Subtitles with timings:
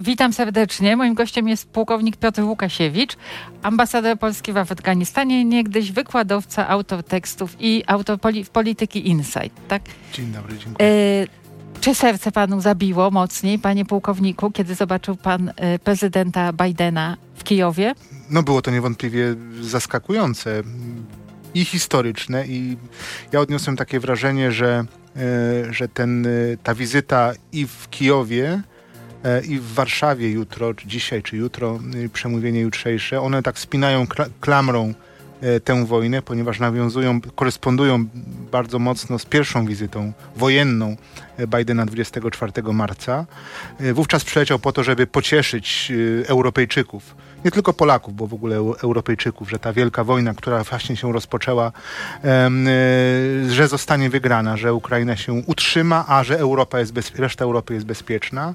[0.00, 0.96] Witam serdecznie.
[0.96, 3.16] Moim gościem jest pułkownik Piotr Łukasiewicz,
[3.62, 9.68] ambasador Polski w Afganistanie, niegdyś wykładowca, autor tekstów i autor poli polityki Insight.
[9.68, 9.82] Tak?
[10.12, 10.88] Dzień dobry, dziękuję.
[10.88, 17.44] E, czy serce panu zabiło mocniej, panie pułkowniku, kiedy zobaczył pan e, prezydenta Bidena w
[17.44, 17.94] Kijowie?
[18.30, 20.62] No było to niewątpliwie zaskakujące
[21.54, 22.76] i historyczne i
[23.32, 24.84] ja odniosłem takie wrażenie, że,
[25.16, 26.30] e, że ten, e,
[26.62, 28.62] ta wizyta i w Kijowie
[29.48, 34.06] i w Warszawie jutro, czy dzisiaj, czy jutro, y, przemówienie jutrzejsze, one tak spinają
[34.40, 34.94] klamrą
[35.40, 38.04] e, tę wojnę, ponieważ nawiązują, korespondują
[38.52, 40.96] bardzo mocno z pierwszą wizytą wojenną
[41.36, 43.26] e, Bidena 24 marca.
[43.80, 45.92] E, wówczas przyleciał po to, żeby pocieszyć
[46.26, 47.14] Europejczyków
[47.46, 51.72] nie tylko Polaków, bo w ogóle Europejczyków, że ta wielka wojna, która właśnie się rozpoczęła,
[52.24, 52.50] e,
[53.48, 57.86] że zostanie wygrana, że Ukraina się utrzyma, a że Europa jest bez, reszta Europy jest
[57.86, 58.54] bezpieczna.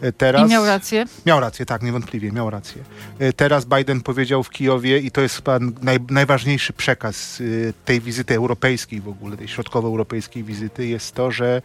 [0.00, 1.04] E, teraz, I miał rację?
[1.26, 2.82] Miał rację, tak, niewątpliwie, miał rację.
[3.18, 7.42] E, teraz Biden powiedział w Kijowie i to jest chyba naj, najważniejszy przekaz
[7.84, 11.62] tej wizyty europejskiej w ogóle, tej środkowoeuropejskiej wizyty, jest to, że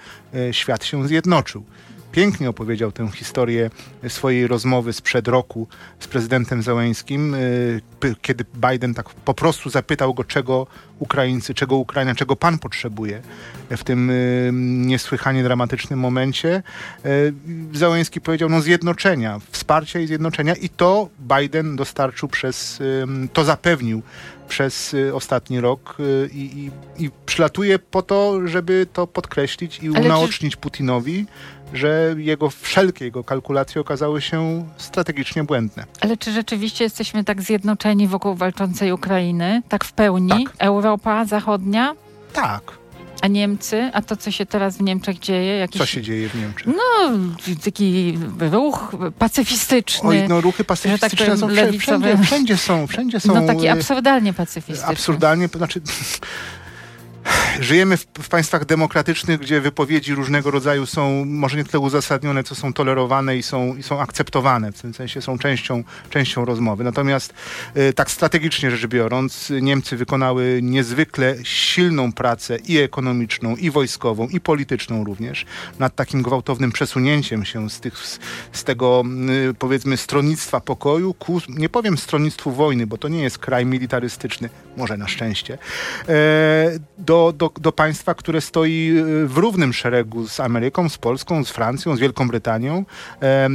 [0.52, 1.64] świat się zjednoczył
[2.16, 3.70] pięknie opowiedział tę historię
[4.08, 5.68] swojej rozmowy sprzed roku
[6.00, 7.82] z prezydentem Załęskim, y,
[8.22, 10.68] kiedy Biden tak po prostu zapytał go, czego
[11.00, 13.22] Ukraińcy, czego Ukraina, czego pan potrzebuje
[13.70, 14.50] w tym y,
[14.86, 16.64] niesłychanie dramatycznym momencie.
[17.06, 17.34] Y,
[17.74, 22.80] Załęski powiedział, no zjednoczenia, wsparcia i zjednoczenia i to Biden dostarczył przez,
[23.34, 24.02] to zapewnił
[24.48, 25.98] przez ostatni rok
[26.32, 30.62] i, i, i przylatuje po to, żeby to podkreślić i unaocznić czy...
[30.62, 31.26] Putinowi,
[31.74, 35.86] że jego wszelkie jego kalkulacje okazały się strategicznie błędne.
[36.02, 39.62] Ale czy rzeczywiście jesteśmy tak zjednoczeni wokół walczącej Ukrainy?
[39.70, 40.46] Tak w pełni?
[40.46, 40.56] Tak.
[40.60, 41.96] Europa Zachodnia?
[42.34, 42.85] Tak.
[43.22, 43.90] A Niemcy?
[43.94, 45.58] A to, co się teraz w Niemczech dzieje?
[45.58, 45.82] Jakiś...
[45.82, 46.68] Co się dzieje w Niemczech?
[46.68, 47.12] No,
[47.64, 50.10] taki ruch pacyfistyczny.
[50.10, 53.34] Oj, no ruchy pacyfistyczne tak są wszędzie, wszędzie, wszędzie, są, wszędzie są.
[53.36, 54.94] No taki e, absurdalnie pacyfistyczny.
[54.94, 55.82] Absurdalnie, znaczy
[57.60, 62.56] Żyjemy w, w, państwach demokratycznych, gdzie wypowiedzi różnego rodzaju są może nie tyle uzasadnione, co
[62.56, 66.84] są tolerowane i są, i są akceptowane, w tym sensie są częścią, częścią rozmowy.
[66.84, 67.34] Natomiast
[67.78, 74.40] y, tak strategicznie rzecz biorąc, Niemcy wykonały niezwykle silną pracę i ekonomiczną, i wojskową, i
[74.40, 75.46] polityczną również
[75.80, 78.20] nad takim gwałtownym przesunięciem się z, tych, z,
[78.52, 79.04] z tego
[79.50, 84.50] y, powiedzmy stronnictwa pokoju ku, nie powiem stronnictwu wojny, bo to nie jest kraj militarystyczny,
[84.78, 85.58] może na szczęście,
[86.08, 86.80] e,
[87.32, 91.50] do, do, do państwa, które stoi e, w równym szeregu z Ameryką, z Polską, z
[91.50, 92.86] Francją, z Wielką Brytanią.
[93.22, 93.50] E,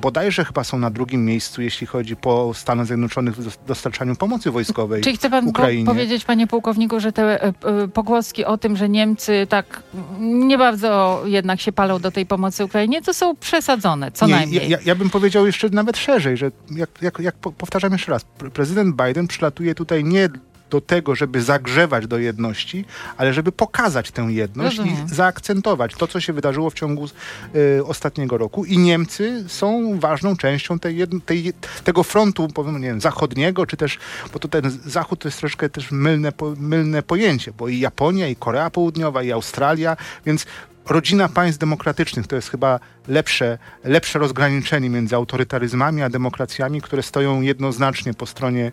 [0.00, 5.02] bodajże chyba są na drugim miejscu, jeśli chodzi po Stanach Zjednoczonych w dostarczaniu pomocy wojskowej
[5.02, 5.84] Czyli chce pan Ukrainie.
[5.84, 7.52] Po powiedzieć, panie pułkowniku, że te
[7.94, 9.82] pogłoski o tym, że Niemcy tak
[10.20, 14.70] nie bardzo jednak się palą do tej pomocy Ukrainie, to są przesadzone, co nie, najmniej.
[14.70, 18.96] Ja, ja, bym powiedział jeszcze nawet szerzej, że jak, jak, jak powtarzam jeszcze raz, prezydent
[18.96, 20.28] Biden przylatuje tutaj nie
[20.70, 22.84] do tego, żeby zagrzewać do jedności,
[23.16, 25.06] ale żeby pokazać tę jedność Rozumiem.
[25.06, 27.08] i zaakcentować to, co się wydarzyło w ciągu
[27.54, 28.64] y, ostatniego roku.
[28.64, 31.52] I Niemcy są ważną częścią tej, tej,
[31.84, 33.98] tego frontu, powiem, nie wiem, zachodniego, czy też,
[34.32, 38.28] bo to ten zachód to jest troszkę też mylne, po, mylne pojęcie, bo i Japonia,
[38.28, 40.46] i Korea Południowa, i Australia, więc
[40.90, 47.40] rodzina państw demokratycznych to jest chyba lepsze, lepsze rozgraniczenie między autorytaryzmami a demokracjami, które stoją
[47.40, 48.72] jednoznacznie po stronie e,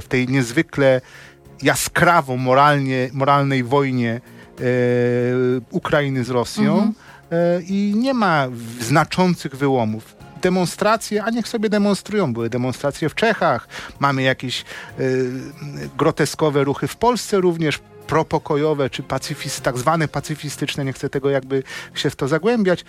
[0.00, 1.00] w tej niezwykle
[1.62, 4.62] jaskrawo moralnie, moralnej wojnie e,
[5.70, 6.94] Ukrainy z Rosją mhm.
[7.30, 8.48] e, i nie ma
[8.80, 12.32] znaczących wyłomów demonstracje, a niech sobie demonstrują.
[12.32, 13.68] Były demonstracje w Czechach,
[14.00, 14.64] mamy jakieś
[15.00, 15.30] y,
[15.96, 21.62] groteskowe ruchy w Polsce również propokojowe, czy pacyfist, tak zwane pacyfistyczne, nie chcę tego jakby
[21.94, 22.84] się w to zagłębiać.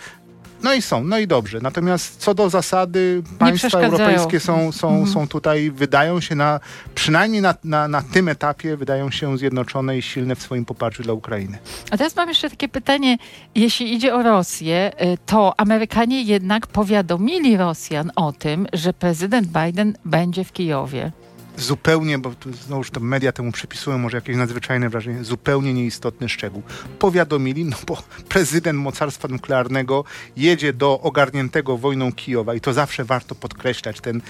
[0.62, 1.58] No i są, no i dobrze.
[1.62, 5.06] Natomiast co do zasady, państwa europejskie są, są, mhm.
[5.06, 6.60] są tutaj, wydają się na,
[6.94, 11.12] przynajmniej na, na, na tym etapie, wydają się zjednoczone i silne w swoim poparciu dla
[11.12, 11.58] Ukrainy.
[11.90, 13.18] A teraz mam jeszcze takie pytanie.
[13.54, 19.96] Jeśli idzie o Rosję, y, to Amerykanie jednak powiadomili Rosjan o tym, że prezydent Biden
[20.04, 21.12] będzie w Kijowie
[21.56, 22.50] zupełnie, bo tu
[22.92, 26.62] to media temu przypisują może jakieś nadzwyczajne wrażenie, zupełnie nieistotny szczegół.
[26.98, 30.04] Powiadomili, no bo prezydent mocarstwa nuklearnego
[30.36, 34.20] jedzie do ogarniętego wojną Kijowa i to zawsze warto podkreślać, ten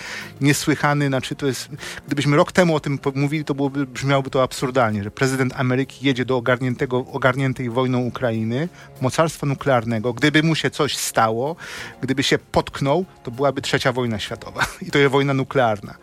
[0.41, 1.69] niesłychany, znaczy to jest,
[2.07, 6.25] gdybyśmy rok temu o tym mówili, to byłoby, brzmiałoby to absurdalnie, że prezydent Ameryki jedzie
[6.25, 8.69] do ogarniętego, ogarniętej wojną Ukrainy,
[9.01, 11.57] mocarstwa nuklearnego, gdyby mu się coś stało,
[12.01, 15.95] gdyby się potknął, to byłaby trzecia wojna światowa i to jest wojna nuklearna.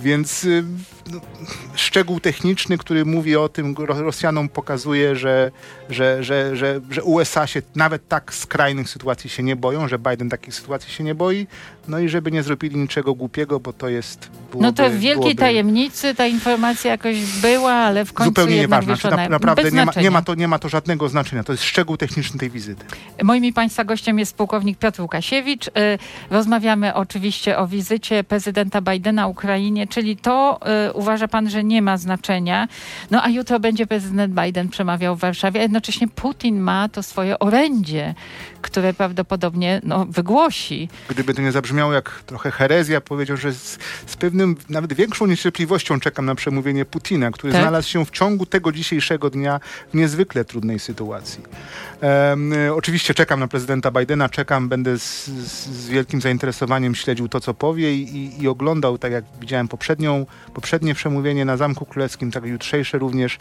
[0.00, 0.61] Więc y,
[1.74, 5.50] szczegół techniczny, który mówi o tym, Rosjanom pokazuje, że,
[5.90, 10.28] że, że, że, że USA się nawet tak skrajnych sytuacji się nie boją, że Biden
[10.28, 11.46] takich sytuacji się nie boi,
[11.88, 14.30] no i żeby nie zrobili niczego głupiego, bo to jest...
[14.50, 15.34] Byłoby, no to w wielkiej byłoby...
[15.34, 18.96] tajemnicy ta informacja jakoś była, ale w końcu Zupełnie nieważna.
[18.96, 21.44] Znaczy, na, naprawdę nie ma, nie, ma to, nie ma to żadnego znaczenia.
[21.44, 22.84] To jest szczegół techniczny tej wizyty.
[23.22, 25.68] Moim i Państwa gościem jest pułkownik Piotr Łukasiewicz.
[25.68, 25.70] Y,
[26.30, 31.96] rozmawiamy oczywiście o wizycie prezydenta Bidena Ukrainie, czyli to y, uważa Pan, że nie ma
[31.96, 32.68] znaczenia.
[33.10, 37.38] No a jutro będzie prezydent Biden przemawiał w Warszawie, a jednocześnie Putin ma to swoje
[37.38, 38.14] orędzie,
[38.62, 40.88] które prawdopodobnie no, wygłosi.
[41.08, 46.00] Gdyby to nie zabrzmiało jak trochę herezja, powiedział, że z, z pewnym, nawet większą niecierpliwością
[46.00, 47.62] czekam na przemówienie Putina, który tak?
[47.62, 49.60] znalazł się w ciągu tego dzisiejszego dnia
[49.90, 51.42] w niezwykle trudnej sytuacji.
[52.02, 57.54] Um, oczywiście czekam na prezydenta Bidena, czekam, będę z, z, wielkim zainteresowaniem śledził to, co
[57.54, 62.98] powie i, i, oglądał, tak jak widziałem poprzednią, poprzednie przemówienie na Zamku Królewskim, tak jutrzejsze
[62.98, 63.38] również.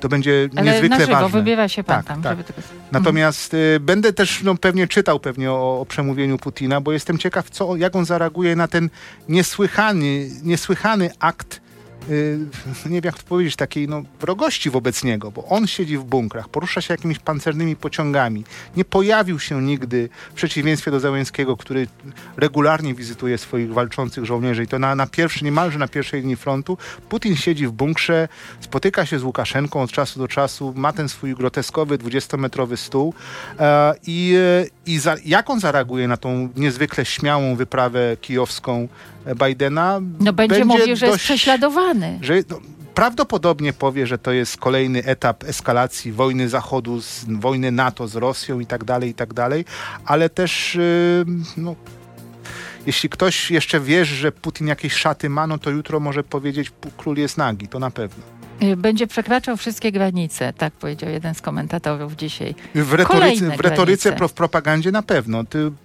[0.00, 1.40] To będzie Ale niezwykle na żywo, ważne.
[1.40, 2.22] wybiera się pan tak, tam.
[2.22, 2.46] Tak.
[2.46, 2.62] Tylko...
[2.92, 7.50] Natomiast y, będę też no, pewnie czytał pewnie o, o, przemówieniu Putina, bo jestem ciekaw,
[7.50, 8.90] co, jak on zareaguje na ten
[9.28, 11.63] niesłychany, niesłychany akt
[12.86, 16.48] nie wiem jak to powiedzieć, takiej no, wrogości wobec niego, bo on siedzi w bunkrach,
[16.48, 18.44] porusza się jakimiś pancernymi pociągami.
[18.76, 21.86] Nie pojawił się nigdy w przeciwieństwie do Załęskiego, który
[22.36, 26.78] regularnie wizytuje swoich walczących żołnierzy i to na, na pierwszy, niemalże na pierwszej linii frontu.
[27.08, 28.28] Putin siedzi w bunkrze,
[28.60, 33.14] spotyka się z Łukaszenką od czasu do czasu, ma ten swój groteskowy 20-metrowy stół
[33.58, 38.88] e, i, e, i za, jak on zareaguje na tą niezwykle śmiałą wyprawę kijowską
[39.46, 40.00] Bidena.
[40.20, 42.18] No będzie, będzie mówił, że dość, jest prześladowany.
[42.22, 42.60] Że, no,
[42.94, 48.60] prawdopodobnie powie, że to jest kolejny etap eskalacji wojny Zachodu, z, wojny NATO z Rosją
[48.60, 49.64] i tak dalej, i tak dalej,
[50.04, 51.26] ale też yy,
[51.56, 51.74] no,
[52.86, 57.16] jeśli ktoś jeszcze wierzy, że Putin jakieś szaty ma, no to jutro może powiedzieć król
[57.16, 58.24] jest nagi, to na pewno.
[58.62, 62.54] Y, będzie przekraczał wszystkie granice, tak powiedział jeden z komentatorów dzisiaj.
[62.74, 65.44] W retoryce, w, retoryce w propagandzie na pewno.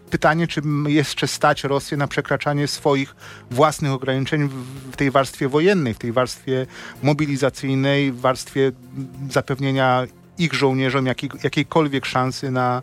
[0.10, 3.16] Pytanie, czy jeszcze stać Rosję na przekraczanie swoich
[3.52, 4.50] własnych ograniczeń
[4.92, 6.66] w tej warstwie wojennej, w tej warstwie
[7.04, 8.72] mobilizacyjnej, w warstwie
[9.30, 10.08] zapewnienia
[10.40, 12.82] ich żołnierzom jakiej, jakiejkolwiek szansy na,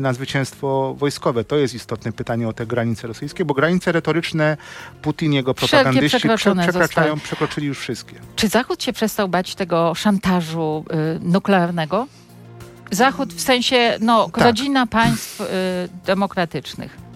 [0.00, 1.44] na zwycięstwo wojskowe.
[1.44, 4.56] To jest istotne pytanie o te granice rosyjskie, bo granice retoryczne
[5.02, 8.14] Putin, jego propagandyści przekraczają, przekroczyli już wszystkie.
[8.36, 10.84] Czy Zachód się przestał bać tego szantażu
[11.16, 12.06] y, nuklearnego?
[12.90, 14.44] Zachód w sensie no, tak.
[14.44, 15.44] rodzina państw y,
[16.06, 17.07] demokratycznych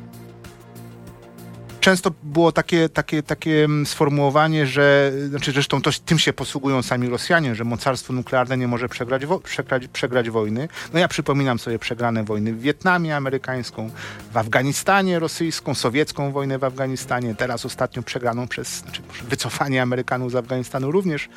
[1.83, 7.09] często było takie, takie, takie mm, sformułowanie, że, znaczy zresztą to, tym się posługują sami
[7.09, 10.69] Rosjanie, że mocarstwo nuklearne nie może przegrać, wo, przegrać, przegrać wojny.
[10.93, 13.91] No ja przypominam sobie przegrane wojny w Wietnamie amerykańską,
[14.33, 20.37] w Afganistanie rosyjską, sowiecką wojnę w Afganistanie, teraz ostatnio przegraną przez, znaczy wycofanie Amerykanów z
[20.37, 21.29] Afganistanu również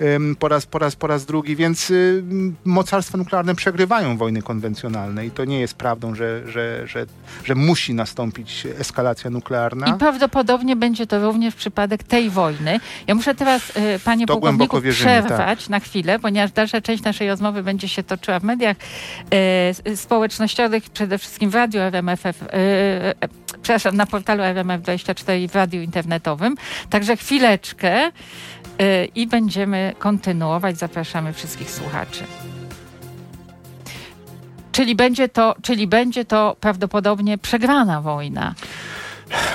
[0.00, 2.24] um, po, raz, po, raz, po raz drugi, więc y,
[2.64, 7.06] mocarstwa nuklearne przegrywają wojny konwencjonalne i to nie jest prawdą, że, że, że,
[7.44, 9.91] że musi nastąpić eskalacja nuklearna.
[9.96, 12.80] I prawdopodobnie będzie to również przypadek tej wojny.
[13.06, 15.68] Ja muszę teraz, y, panie to pułkowniku, przerwać tak.
[15.68, 18.76] na chwilę, ponieważ dalsza część naszej rozmowy będzie się toczyła w mediach
[19.86, 22.46] y, społecznościowych, przede wszystkim w radiu RMFF, y,
[23.62, 26.56] przepraszam, na portalu RMF24 i w radiu internetowym.
[26.90, 28.10] Także chwileczkę
[29.14, 30.78] i będziemy kontynuować.
[30.78, 32.24] Zapraszamy wszystkich słuchaczy.
[34.72, 38.54] Czyli będzie to, czyli będzie to prawdopodobnie przegrana wojna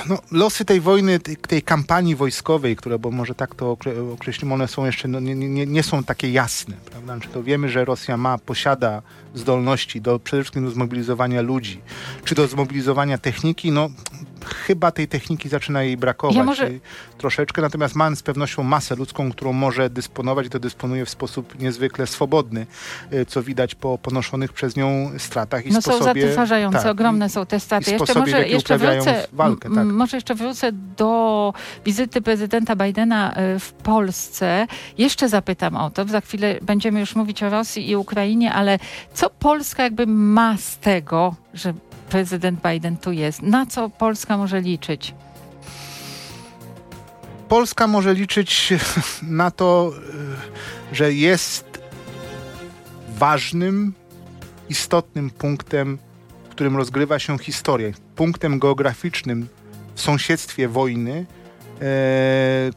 [0.08, 3.76] no, losy tej wojny, tej, kampanii wojskowej, które, bo może tak to
[4.12, 7.14] określimy, one są jeszcze, no, nie, nie, nie są takie jasne, prawda?
[7.14, 9.02] Czy znaczy, to wiemy, że Rosja ma, posiada
[9.34, 11.80] zdolności do przede wszystkim do zmobilizowania ludzi,
[12.24, 13.90] czy do zmobilizowania techniki, no
[14.44, 16.70] chyba tej techniki zaczyna jej brakować ja może...
[17.18, 21.60] troszeczkę, natomiast ma z pewnością masę ludzką, którą może dysponować i to dysponuje w sposób
[21.60, 22.66] niezwykle swobodny,
[23.12, 26.22] y, co widać po ponoszonych przez nią stratach i no sposobie...
[26.22, 27.90] są zatrważające, tak, ogromne są te straty.
[27.90, 29.86] Jeszcze może jeszcze wrócę, walkę, tak.
[29.86, 31.52] może jeszcze wrócę do
[31.84, 34.66] wizyty prezydenta Bidena y, w Polsce.
[34.98, 38.78] Jeszcze zapytam o to, za chwilę będziemy już mówić o Rosji i Ukrainie, ale
[39.14, 41.74] co Polska jakby ma z tego, że
[42.08, 43.42] prezydent Biden tu jest.
[43.42, 45.14] Na co Polska może liczyć?
[47.48, 48.74] Polska może liczyć
[49.22, 49.92] na to,
[50.92, 51.82] że jest
[53.08, 53.94] ważnym,
[54.68, 55.98] istotnym punktem,
[56.44, 59.48] w którym rozgrywa się historia, punktem geograficznym
[59.94, 61.26] w sąsiedztwie wojny,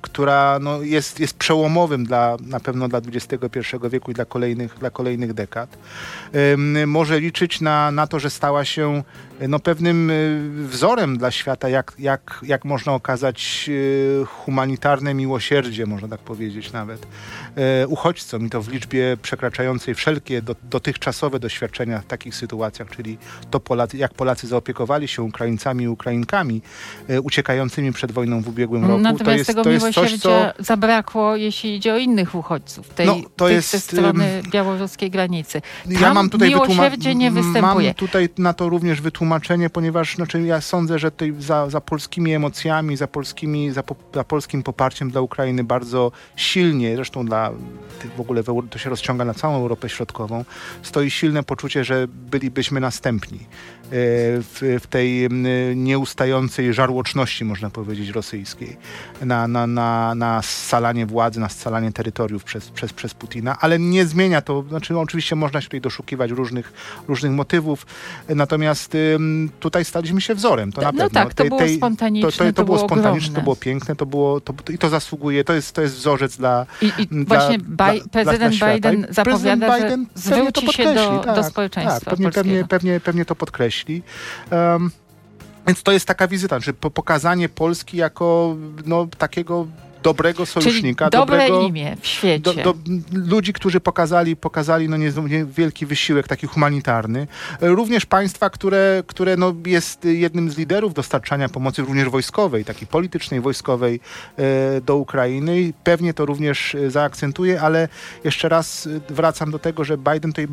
[0.01, 4.89] która no, jest, jest przełomowym dla, na pewno dla XXI wieku i dla kolejnych, dla
[4.89, 5.77] kolejnych dekad.
[6.88, 9.03] może liczyć na, na to, że stała się
[9.48, 10.12] no, pewnym
[10.67, 13.69] wzorem dla świata, jak, jak, jak można okazać
[14.25, 17.07] humanitarne miłosierdzie, można tak powiedzieć nawet,
[17.88, 23.17] uchodźcom i to w liczbie przekraczającej wszelkie do, dotychczasowe doświadczenia w takich sytuacjach, czyli
[23.51, 26.62] to Polacy, jak Polacy zaopiekowali się Ukraińcami i Ukrainkami
[27.24, 28.98] uciekającymi przed wojną w ubiegłym roku.
[28.98, 30.53] Natomiast to jest, tego to jest coś, co...
[30.60, 35.62] zabrakło, jeśli idzie o innych uchodźców, tej, no, to tych jest, strony białoruskiej granicy.
[35.83, 37.88] Tam ja mam tutaj miłosierdzie nie występuje.
[37.88, 39.31] Mam tutaj na to również wytłumaczenie,
[39.74, 44.24] ponieważ znaczy, ja sądzę, że tutaj za, za polskimi emocjami, za, polskimi, za, po, za
[44.24, 47.52] polskim poparciem dla Ukrainy bardzo silnie, zresztą dla
[48.18, 50.46] w ogóle to się rozciąga na całą Europę Środkową,
[50.82, 53.46] stoi silne poczucie, że bylibyśmy następni e,
[53.92, 55.30] w, w tej
[55.76, 58.78] nieustającej żarłoczności, można powiedzieć, rosyjskiej,
[59.22, 64.06] na, na, na, na scalanie władzy, na scalanie terytoriów przez, przez, przez Putina, ale nie
[64.06, 66.74] zmienia to, znaczy oczywiście można się tutaj doszukiwać różnych,
[67.08, 67.86] różnych motywów,
[68.30, 68.98] natomiast
[69.60, 71.10] tutaj staliśmy się wzorem, to na no pewno.
[71.10, 73.96] tak, to tej, było spontaniczne, to, to, to, to było, było spontaniczne, to było piękne,
[73.96, 77.38] to było, to, i to zasługuje, to jest, to jest wzorzec dla I, i dla,
[77.38, 82.00] właśnie dla, prezydent dla Biden zapowiada, prezydent Biden że zwróci się do, tak, do społeczeństwa
[82.00, 84.04] tak, pewnie, pewnie, pewnie, pewnie to podkreśli.
[84.51, 84.92] Um,
[85.68, 89.68] więc to jest taka wizyta, czy pokazanie Polski jako no, takiego
[90.03, 91.10] dobrego sojusznika.
[91.10, 92.39] Czyli dobre dobrego, imię w świecie.
[92.39, 92.74] Do, do,
[93.13, 94.98] ludzi, którzy pokazali, pokazali no,
[95.46, 97.27] wielki wysiłek taki humanitarny.
[97.62, 103.41] Również państwa, które, które no, jest jednym z liderów dostarczania pomocy również wojskowej, takiej politycznej,
[103.41, 104.00] wojskowej
[104.38, 107.88] e, do Ukrainy i pewnie to również e, zaakcentuje, ale
[108.24, 110.48] jeszcze raz e, wracam do tego, że Biden tutaj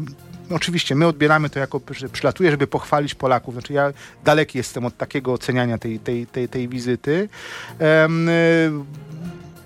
[0.50, 3.54] oczywiście my odbieramy to jako, że przylatuje, żeby pochwalić Polaków.
[3.54, 3.92] Znaczy ja
[4.24, 7.28] daleki jestem od takiego oceniania tej, tej, tej, tej wizyty.
[7.80, 8.30] Um,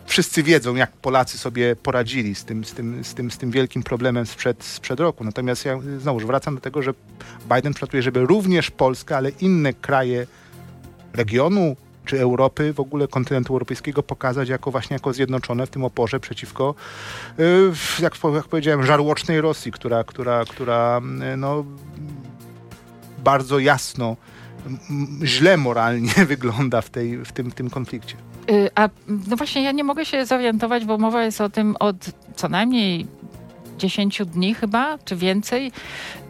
[0.06, 3.82] wszyscy wiedzą, jak Polacy sobie poradzili z tym, z tym, z tym, z tym wielkim
[3.82, 5.24] problemem sprzed, sprzed roku.
[5.24, 6.94] Natomiast ja znowu wracam do tego, że
[7.54, 10.26] Biden pracuje, żeby również Polska, ale inne kraje
[11.12, 16.20] regionu, czy Europy, w ogóle kontynentu europejskiego pokazać jako właśnie jako zjednoczone w tym oporze
[16.20, 16.74] przeciwko,
[17.40, 21.00] y, jak, jak powiedziałem, żarłocznej Rosji, która, która, która
[21.32, 21.64] y, no,
[23.24, 24.16] bardzo jasno,
[25.24, 28.16] źle moralnie wygląda w, tej, w, tym, w tym konflikcie.
[28.50, 28.88] Y, a
[29.28, 31.96] no właśnie ja nie mogę się zorientować, bo mowa jest o tym od
[32.36, 33.06] co najmniej
[33.82, 35.72] 10 dni chyba, czy więcej,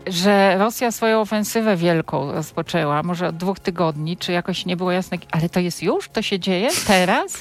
[0.06, 5.18] że Rosja swoją ofensywę wielką rozpoczęła, może od dwóch tygodni, czy jakoś nie było jasne,
[5.30, 6.08] ale to jest już?
[6.08, 7.38] To się dzieje teraz?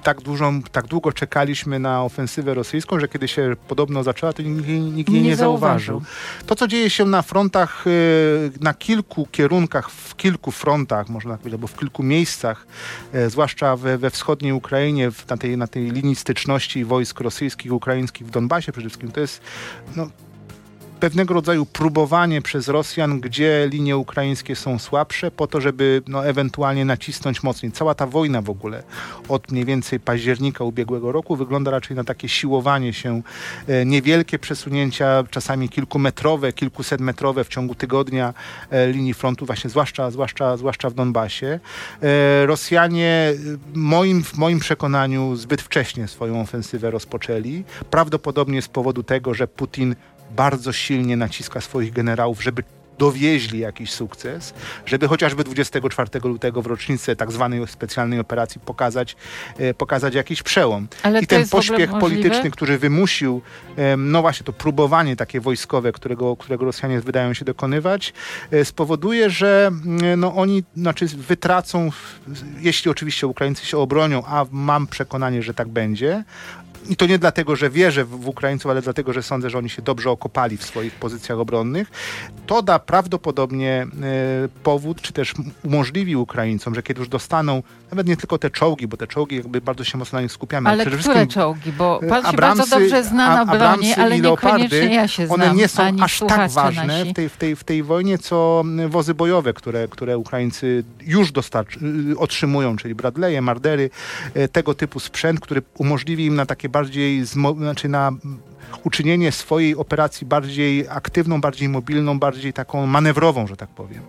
[0.00, 4.68] Tak, dużą, tak długo czekaliśmy na ofensywę rosyjską, że kiedy się podobno zaczęła, to nikt,
[4.68, 6.00] nikt jej nie, nie zauważył.
[6.00, 6.46] zauważył.
[6.46, 11.40] To, co dzieje się na frontach, y, na kilku kierunkach, w kilku frontach, można tak
[11.40, 12.66] powiedzieć, albo w kilku miejscach,
[13.14, 18.26] y, zwłaszcza we, we wschodniej Ukrainie, na tej, na tej linii styczności wojsk rosyjskich ukraińskich
[18.26, 19.40] w Donbasie przede wszystkim, to jest
[19.96, 20.06] no,
[21.00, 26.84] pewnego rodzaju próbowanie przez Rosjan, gdzie linie ukraińskie są słabsze, po to, żeby no, ewentualnie
[26.84, 27.72] nacisnąć mocniej.
[27.72, 28.82] Cała ta wojna w ogóle
[29.28, 33.22] od mniej więcej października ubiegłego roku wygląda raczej na takie siłowanie się,
[33.68, 38.34] e, niewielkie przesunięcia, czasami kilkumetrowe, kilkusetmetrowe w ciągu tygodnia
[38.70, 41.60] e, linii frontu, właśnie zwłaszcza, zwłaszcza, zwłaszcza w Donbasie.
[42.02, 43.32] E, Rosjanie
[43.74, 47.64] moim, w moim przekonaniu zbyt wcześnie swoją ofensywę rozpoczęli.
[47.90, 49.94] Prawdopodobnie z powodu tego, że Putin
[50.36, 52.62] bardzo silnie naciska swoich generałów, żeby
[53.00, 54.54] dowieźli jakiś sukces,
[54.86, 59.16] żeby chociażby 24 lutego w rocznicę tak zwanej specjalnej operacji pokazać,
[59.58, 60.88] e, pokazać jakiś przełom.
[61.02, 63.42] Ale I ten pośpiech polityczny, który wymusił
[63.96, 68.12] no właśnie to próbowanie takie wojskowe, którego, którego Rosjanie wydają się dokonywać,
[68.50, 69.70] e, spowoduje, że
[70.16, 71.90] no oni znaczy wytracą,
[72.60, 76.24] jeśli oczywiście Ukraińcy się obronią, a mam przekonanie, że tak będzie,
[76.88, 79.82] i to nie dlatego, że wierzę w, Ukraińców, ale dlatego, że sądzę, że oni się
[79.82, 81.90] dobrze okopali w swoich pozycjach obronnych.
[82.46, 85.34] To da prawdopodobnie e, powód, czy też
[85.64, 89.60] umożliwi Ukraińcom, że kiedy już dostaną nawet nie tylko te czołgi, bo te czołgi jakby
[89.60, 90.70] bardzo się mocno na nich skupiamy.
[90.70, 91.72] Ale przede które czołgi?
[91.72, 95.40] Bo pan się bardzo dobrze zna na ale niekoniecznie ja się znam.
[95.40, 99.14] One nie są aż tak ważne w tej, w, tej, w tej wojnie, co wozy
[99.14, 103.90] bojowe, które, które Ukraińcy już y, otrzymują, czyli Bradley'e, Mardery,
[104.34, 107.26] e, tego typu sprzęt, który umożliwi im na takie bardziej,
[107.58, 108.10] znaczy na
[108.84, 114.02] uczynienie swojej operacji bardziej aktywną, bardziej mobilną, bardziej taką manewrową, że tak powiem.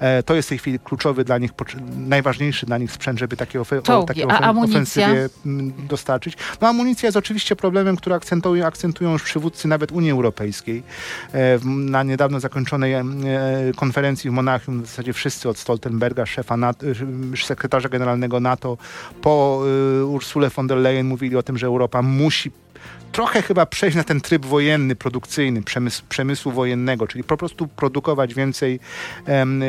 [0.00, 1.50] E, to jest w tej chwili kluczowy dla nich,
[1.96, 5.28] najważniejszy dla nich sprzęt, żeby takie, ofe Czołgi, takie ofen ofensywie
[5.88, 6.36] dostarczyć.
[6.60, 10.82] No amunicja jest oczywiście problemem, który akcentują, akcentują już przywódcy nawet Unii Europejskiej.
[11.34, 13.04] E, na niedawno zakończonej e,
[13.76, 16.86] konferencji w Monachium w zasadzie wszyscy od Stoltenberga, szefa NATO,
[17.44, 18.76] sekretarza generalnego NATO,
[19.22, 19.62] po
[20.06, 22.50] Ursule von der Leyen mówili o tym, że Europa musi
[23.18, 28.34] trochę chyba przejść na ten tryb wojenny, produkcyjny, przemysł, przemysłu wojennego, czyli po prostu produkować
[28.34, 28.80] więcej,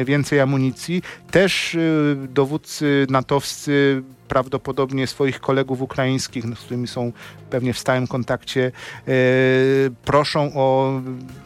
[0.06, 1.01] więcej amunicji.
[1.32, 7.12] Też y, dowódcy natowscy prawdopodobnie swoich kolegów ukraińskich, no, z którymi są
[7.50, 8.72] pewnie w stałym kontakcie,
[9.08, 9.12] e,
[10.06, 11.01] proszą o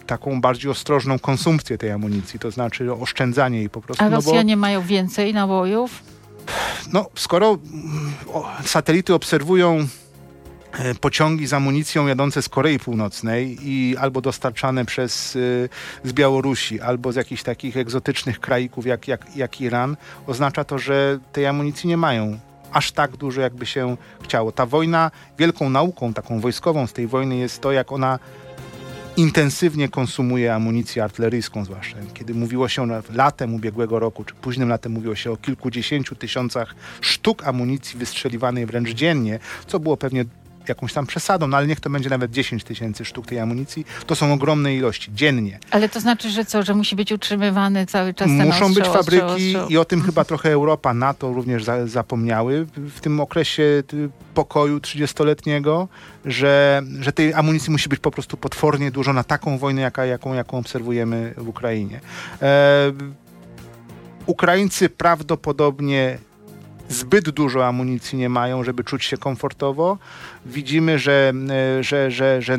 [0.07, 4.03] taką bardziej ostrożną konsumpcję tej amunicji, to znaczy oszczędzanie jej po prostu.
[4.03, 6.03] A Rosjanie no bo, mają więcej nabojów?
[6.93, 7.57] No, skoro
[8.33, 9.87] o, satelity obserwują
[11.01, 15.69] pociągi z amunicją jadące z Korei Północnej i albo dostarczane przez y,
[16.03, 21.19] z Białorusi, albo z jakichś takich egzotycznych kraików jak, jak, jak Iran, oznacza to, że
[21.31, 22.39] tej amunicji nie mają
[22.71, 24.51] aż tak dużo, jakby się chciało.
[24.51, 28.19] Ta wojna, wielką nauką taką wojskową z tej wojny jest to, jak ona
[29.17, 31.97] intensywnie konsumuje amunicję artyleryjską zwłaszcza.
[32.13, 37.47] Kiedy mówiło się latem ubiegłego roku, czy późnym latem mówiło się o kilkudziesięciu tysiącach sztuk
[37.47, 40.25] amunicji wystrzeliwanej wręcz dziennie, co było pewnie
[40.69, 44.15] jakąś tam przesadą, no ale niech to będzie nawet 10 tysięcy sztuk tej amunicji, to
[44.15, 45.59] są ogromne ilości dziennie.
[45.71, 49.55] Ale to znaczy, że co, że musi być utrzymywany cały czas ten Muszą być fabryki
[49.69, 53.83] i o tym chyba trochę Europa, NATO również za, zapomniały w tym okresie
[54.33, 55.87] pokoju 30-letniego,
[56.25, 60.33] że, że tej amunicji musi być po prostu potwornie dużo na taką wojnę, jaka, jaką,
[60.33, 61.99] jaką obserwujemy w Ukrainie.
[62.41, 62.91] E,
[64.25, 66.17] Ukraińcy prawdopodobnie
[66.93, 69.97] zbyt dużo amunicji nie mają, żeby czuć się komfortowo.
[70.45, 71.33] Widzimy, że,
[71.79, 72.57] e, że, że, że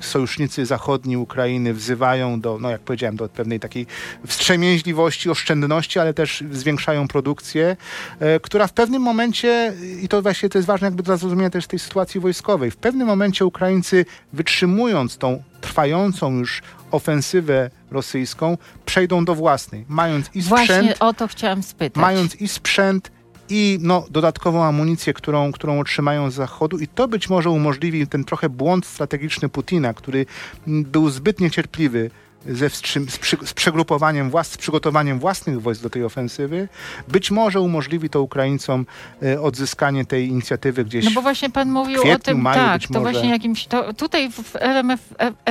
[0.00, 3.86] sojusznicy zachodni Ukrainy wzywają do, no jak powiedziałem, do pewnej takiej
[4.26, 7.76] wstrzemięźliwości, oszczędności, ale też zwiększają produkcję,
[8.20, 11.66] e, która w pewnym momencie, i to właśnie to jest ważne jakby dla zrozumienia też
[11.66, 19.34] tej sytuacji wojskowej, w pewnym momencie Ukraińcy wytrzymując tą trwającą już ofensywę rosyjską, przejdą do
[19.34, 20.68] własnej, mając i sprzęt.
[20.68, 22.02] Właśnie o to chciałam spytać.
[22.02, 23.10] Mając i sprzęt,
[23.48, 26.78] i no, dodatkową amunicję, którą, którą otrzymają z Zachodu.
[26.78, 30.26] I to być może umożliwi ten trochę błąd strategiczny Putina, który
[30.66, 32.10] był zbyt niecierpliwy
[32.46, 36.68] ze wstrzym, z, przy, z, przegrupowaniem włas, z przygotowaniem własnych wojsk do tej ofensywy,
[37.08, 38.86] być może umożliwi to Ukraińcom
[39.22, 41.04] e, odzyskanie tej inicjatywy gdzieś.
[41.04, 43.12] No bo właśnie pan mówił kwietniu, o tym, maju, tak, to może...
[43.12, 45.00] właśnie jakimś, to tutaj w RMF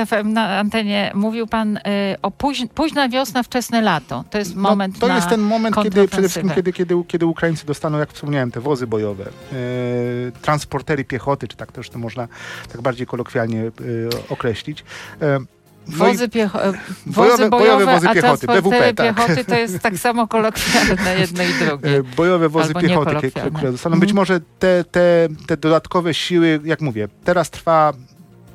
[0.06, 4.24] FM na antenie mówił pan e, o póź, późna wiosna, wczesne lato.
[4.30, 7.26] To jest no, moment no, To jest ten moment, kiedy przede wszystkim, kiedy, kiedy, kiedy
[7.26, 9.30] Ukraińcy dostaną, jak wspomniałem, te wozy bojowe, e,
[10.42, 12.28] transportery piechoty, czy tak też to można
[12.72, 13.70] tak bardziej kolokwialnie e,
[14.28, 14.84] określić.
[15.88, 16.72] E, Wozy, piecho- e,
[17.06, 19.16] wozy bojowe, bojowe, wozy piechoty, BWP, tak.
[19.16, 21.98] piechoty to jest tak samo kolokwialne jedno i drugie.
[21.98, 24.00] E, bojowe wozy piechoty, które zostaną.
[24.00, 24.16] Być mhm.
[24.16, 27.92] może te, te, te dodatkowe siły, jak mówię, teraz trwa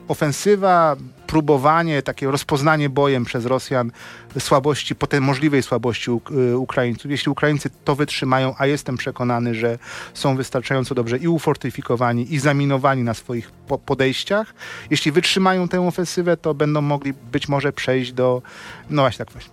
[0.08, 0.96] ofensywa,
[1.28, 3.92] próbowanie, takie rozpoznanie bojem przez Rosjan
[4.40, 6.12] słabości, potem możliwej słabości
[6.52, 7.12] y, Ukraińców.
[7.12, 9.80] Jeśli Ukraińcy to wytrzymają, a jestem przekonany, że
[10.14, 13.52] są wystarczająco dobrze i ufortyfikowani, i zaminowani na swoich
[13.86, 14.54] podejściach,
[14.90, 18.42] jeśli wytrzymają tę ofensywę, to będą mogli być może przejść do,
[18.90, 19.52] no właśnie tak właśnie,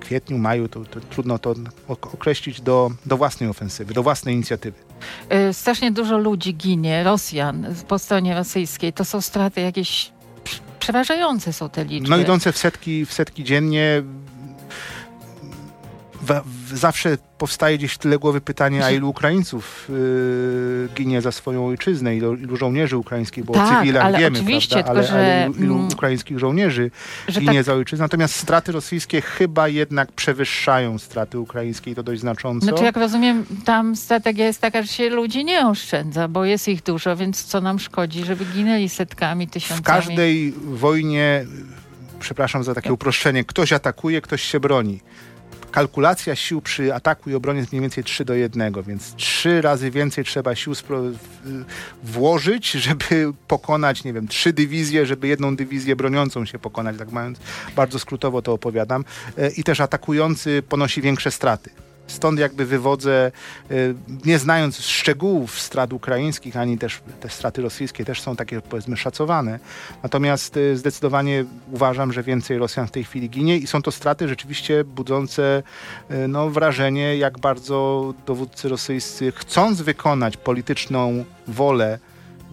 [0.00, 1.54] kwietniu, maju, to, to, trudno to
[1.88, 4.78] określić do, do własnej ofensywy, do własnej inicjatywy.
[5.50, 8.92] Y, strasznie dużo ludzi ginie, Rosjan po stronie rosyjskiej.
[8.92, 10.13] To są straty jakieś
[10.84, 12.10] przeważające są te liczby.
[12.10, 14.02] No idące w setki, w setki dziennie.
[16.72, 22.16] Zawsze powstaje gdzieś w tyle głowy pytanie, a ilu Ukraińców y, ginie za swoją ojczyznę,
[22.16, 24.90] ilu, ilu żołnierzy ukraińskich, bo tak, o cywilach ale wiemy, oczywiście, prawda?
[24.90, 26.90] ale, że, ale ilu, ilu mm, ukraińskich żołnierzy
[27.30, 28.04] ginie tak, za ojczyznę.
[28.04, 32.66] Natomiast straty rosyjskie chyba jednak przewyższają straty ukraińskie i to dość znacząco.
[32.66, 36.82] Znaczy jak rozumiem, tam strategia jest taka, że się ludzi nie oszczędza, bo jest ich
[36.82, 39.82] dużo, więc co nam szkodzi, żeby ginęli setkami, tysiącami.
[39.82, 41.46] W każdej wojnie,
[42.20, 45.00] przepraszam za takie uproszczenie, ktoś atakuje, ktoś się broni
[45.74, 49.90] kalkulacja sił przy ataku i obronie jest mniej więcej 3 do 1, więc trzy razy
[49.90, 50.74] więcej trzeba sił
[52.02, 57.38] włożyć, żeby pokonać, nie wiem, trzy dywizje, żeby jedną dywizję broniącą się pokonać, tak mając
[57.76, 59.04] bardzo skrótowo to opowiadam.
[59.38, 61.70] E, I też atakujący ponosi większe straty.
[62.06, 63.32] Stąd jakby wywodzę,
[63.70, 68.96] y, nie znając szczegółów strat ukraińskich, ani też te straty rosyjskie też są takie powiedzmy
[68.96, 69.58] szacowane.
[70.02, 74.28] Natomiast y, zdecydowanie uważam, że więcej Rosjan w tej chwili ginie i są to straty
[74.28, 75.62] rzeczywiście budzące
[76.10, 81.98] y, no, wrażenie, jak bardzo dowódcy rosyjscy chcąc wykonać polityczną wolę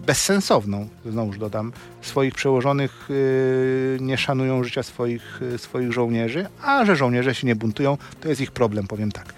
[0.06, 6.96] bezsensowną, znowuż dodam, swoich przełożonych yy, nie szanują życia swoich, yy, swoich żołnierzy, a że
[6.96, 9.34] żołnierze się nie buntują, to jest ich problem, powiem tak.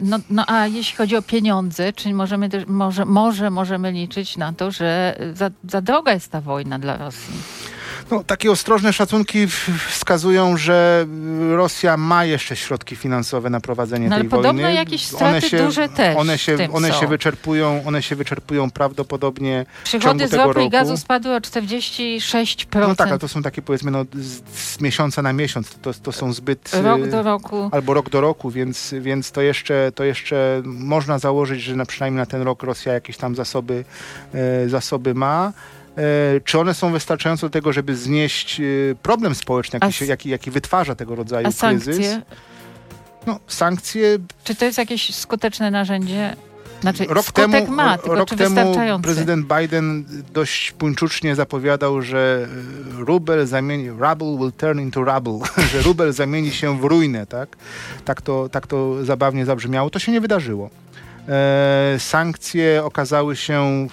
[0.00, 4.52] no, no a jeśli chodzi o pieniądze, czyli możemy też, może, może możemy liczyć na
[4.52, 7.34] to, że za, za droga jest ta wojna dla Rosji?
[8.10, 9.46] No, takie ostrożne szacunki
[9.88, 11.06] wskazują, że
[11.50, 14.74] Rosja ma jeszcze środki finansowe na prowadzenie no, tej ale podobno wojny.
[14.74, 19.66] jakieś straty one się, duże też one się, one się wyczerpują, one się wyczerpują prawdopodobnie
[19.84, 22.88] Przychody z ropy i gazu spadły o 46%.
[22.88, 25.74] No tak, ale to są takie powiedzmy no, z, z miesiąca na miesiąc.
[25.82, 26.70] To, to są zbyt...
[26.82, 27.68] Rok do roku.
[27.72, 32.18] Albo rok do roku, więc, więc to, jeszcze, to jeszcze można założyć, że na przynajmniej
[32.18, 33.84] na ten rok Rosja jakieś tam zasoby,
[34.34, 35.52] e, zasoby ma.
[35.96, 38.64] E, czy one są wystarczające do tego, żeby znieść e,
[39.02, 41.94] problem społeczny, jaki, się, jaki, jaki wytwarza tego rodzaju a sankcje?
[41.94, 42.16] kryzys?
[43.26, 44.18] No, sankcje.
[44.44, 46.36] Czy to jest jakieś skuteczne narzędzie?
[46.80, 52.48] Znaczy, rok temu, ma, rok temu prezydent Biden dość puńczucznie zapowiadał, że
[53.00, 55.38] e, rubel zamieni, rubble will turn into rubble,
[55.72, 57.56] że rubel zamieni się w ruinę, tak?
[58.04, 59.90] Tak to, tak to zabawnie zabrzmiało.
[59.90, 60.70] To się nie wydarzyło.
[61.28, 63.86] E, sankcje okazały się,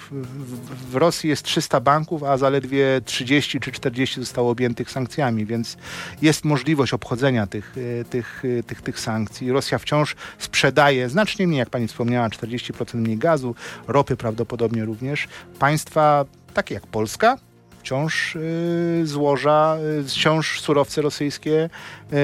[0.90, 5.76] w, Rosji jest 300 banków, a zaledwie 30 czy 40 zostało objętych sankcjami, więc
[6.22, 9.52] jest możliwość obchodzenia tych, e, tych, e, tych, tych sankcji.
[9.52, 13.54] Rosja wciąż sprzedaje znacznie mniej, jak pani wspomniała, 40% mniej gazu,
[13.88, 15.28] ropy prawdopodobnie również.
[15.58, 17.36] Państwa takie jak Polska,
[17.80, 21.70] wciąż y, złoża, y, wciąż surowce rosyjskie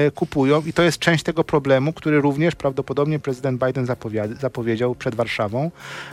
[0.07, 3.87] y, kupują i to jest część tego problemu, który również prawdopodobnie prezydent Biden
[4.39, 5.71] zapowiedział przed Warszawą,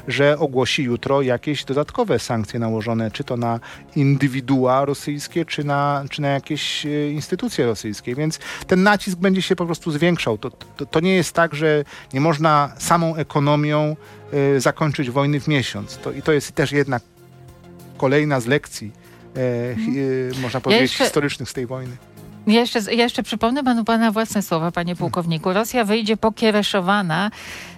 [0.08, 3.60] że ogłosi jutro jakieś dodatkowe sankcje nałożone, czy to na
[3.96, 9.66] indywidua rosyjskie, czy na, czy na jakieś instytucje rosyjskie, więc ten nacisk będzie się po
[9.66, 10.38] prostu zwiększał.
[10.38, 13.96] To, to, to nie jest tak, że nie można samą ekonomią
[14.58, 15.96] zakończyć wojny w miesiąc.
[15.96, 17.02] To, I to jest też jednak
[17.96, 19.03] kolejna z lekcji
[19.36, 21.04] e, e, można powiedzieć, ja jeszcze...
[21.04, 21.96] historycznych z tej wojny.
[22.46, 25.52] Ja jeszcze, ja jeszcze przypomnę panu pana własne słowa, panie pułkowniku.
[25.52, 27.30] Rosja wyjdzie pokiereszowana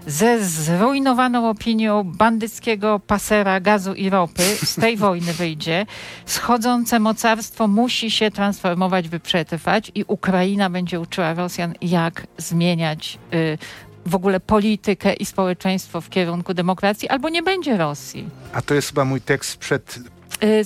[0.07, 4.43] ze zrujnowaną opinią bandyckiego pasera gazu i ropy.
[4.43, 5.87] Z tej wojny wyjdzie.
[6.27, 13.59] Schodzące mocarstwo musi się transformować, by przetrwać i Ukraina będzie uczyła Rosjan, jak zmieniać y,
[14.07, 18.29] w ogóle politykę i społeczeństwo w kierunku demokracji, albo nie będzie Rosji.
[18.53, 19.99] A to jest chyba mój tekst przed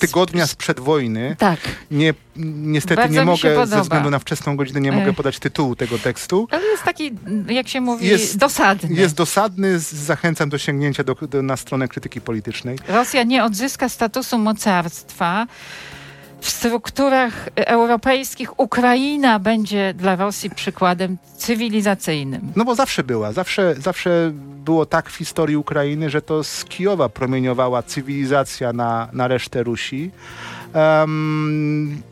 [0.00, 1.36] tygodnia sprzed wojny.
[1.38, 1.58] Tak.
[1.90, 5.98] Nie, niestety Bardzo nie mogę, ze względu na wczesną godzinę, nie mogę podać tytułu tego
[5.98, 6.48] tekstu.
[6.50, 7.12] Ale jest taki,
[7.48, 8.94] jak się mówi, jest, dosadny.
[8.94, 12.78] Jest dosadny, zachęcam do sięgnięcia do, do, na stronę krytyki politycznej.
[12.88, 15.46] Rosja nie odzyska statusu mocarstwa
[16.40, 22.52] w strukturach europejskich Ukraina będzie dla Rosji przykładem cywilizacyjnym.
[22.56, 23.32] No bo zawsze była.
[23.32, 24.32] Zawsze, zawsze
[24.64, 30.10] było tak w historii Ukrainy, że to z Kijowa promieniowała cywilizacja na, na resztę Rusi.
[30.74, 32.02] Um,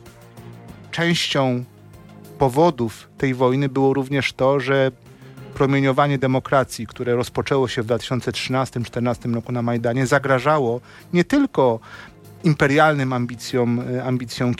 [0.91, 1.63] częścią
[2.37, 4.91] powodów tej wojny było również to, że
[5.59, 10.81] promieniowanie demokracji, które rozpoczęło się w 2013-2014 roku na Majdanie, zagrażało
[11.13, 11.79] nie tylko
[12.43, 14.51] imperialnym ambicjom, e, ambicjom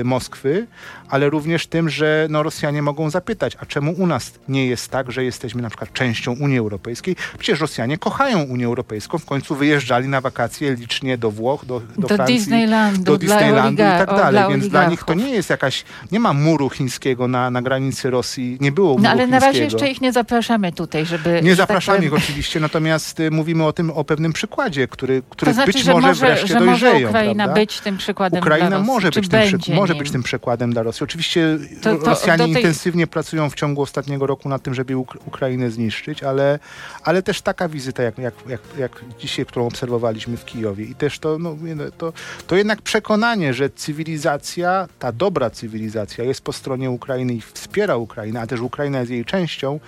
[0.00, 0.66] e, Moskwy,
[1.08, 5.12] ale również tym, że no, Rosjanie mogą zapytać, a czemu u nas nie jest tak,
[5.12, 7.16] że jesteśmy na przykład częścią Unii Europejskiej?
[7.38, 12.02] Przecież Rosjanie kochają Unię Europejską, w końcu wyjeżdżali na wakacje licznie do Włoch, do, do,
[12.02, 15.84] do Francji, Disneylandu, do Disneylandu i tak dalej, więc dla nich to nie jest jakaś,
[16.12, 19.64] nie ma muru chińskiego na, na granicy Rosji, nie było muru No ale na razie
[19.64, 21.40] jeszcze ich nie zapraszamy tutaj, żeby...
[21.42, 25.22] Nie tak zapraszamy tak ich oczywiście, natomiast y, mówimy o tym, o pewnym przykładzie, który,
[25.30, 27.11] który to znaczy, być może, może wreszcie dojrzeją.
[27.12, 27.60] Ukraina prawda?
[27.60, 30.82] być tym przykładem Ukraina dla Rosji, może, być tym, przy, może być tym przykładem dla
[30.82, 31.04] Rosji.
[31.04, 32.52] Oczywiście to, to, Rosjanie tej...
[32.52, 36.58] intensywnie pracują w ciągu ostatniego roku nad tym, żeby Uk Ukrainę zniszczyć, ale,
[37.02, 41.18] ale też taka wizyta, jak, jak, jak, jak dzisiaj, którą obserwowaliśmy w Kijowie i też
[41.18, 41.56] to, no,
[41.98, 42.12] to,
[42.46, 48.40] to jednak przekonanie, że cywilizacja, ta dobra cywilizacja jest po stronie Ukrainy i wspiera Ukrainę,
[48.40, 49.80] a też Ukraina jest jej częścią,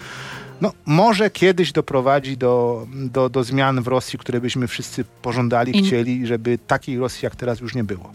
[0.60, 5.82] no, może kiedyś doprowadzi do, do, do zmian w Rosji, które byśmy wszyscy pożądali, I...
[5.82, 8.10] chcieli, żeby takiej Rosji jak teraz już nie było.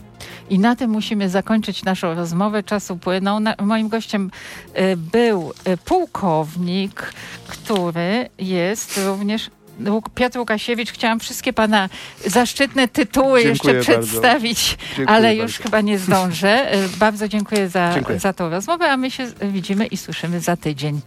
[0.50, 2.64] I na tym musimy zakończyć naszą rozmowę.
[2.64, 3.40] Czasu płynął.
[3.40, 4.32] Na, moim gościem
[4.78, 7.14] y, był y, pułkownik,
[7.48, 9.50] który jest również
[10.16, 11.90] Piotr Łukasiewicz, chciałam wszystkie pana
[12.26, 15.64] zaszczytne tytuły dziękuję jeszcze przedstawić, ale już bardzo.
[15.64, 16.76] chyba nie zdążę.
[16.76, 18.20] Y, bardzo dziękuję za, dziękuję.
[18.20, 21.02] za tą rozmowę, a my się widzimy i słyszymy za tydzień.